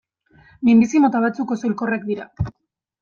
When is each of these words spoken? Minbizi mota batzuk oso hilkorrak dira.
Minbizi 0.69 1.01
mota 1.03 1.21
batzuk 1.27 1.53
oso 1.57 1.69
hilkorrak 1.69 2.09
dira. 2.11 2.27